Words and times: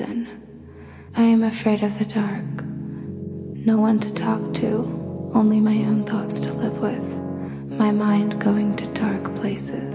I 0.00 1.22
am 1.22 1.44
afraid 1.44 1.84
of 1.84 1.96
the 2.00 2.04
dark. 2.04 2.64
No 3.64 3.78
one 3.78 4.00
to 4.00 4.12
talk 4.12 4.52
to, 4.54 5.30
only 5.32 5.60
my 5.60 5.76
own 5.84 6.02
thoughts 6.04 6.40
to 6.40 6.52
live 6.54 6.80
with. 6.80 7.18
My 7.70 7.92
mind 7.92 8.40
going 8.40 8.74
to 8.74 8.86
dark 8.92 9.36
places. 9.36 9.93